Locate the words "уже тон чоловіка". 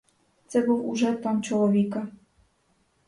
0.89-2.07